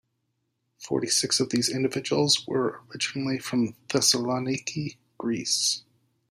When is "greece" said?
5.19-5.83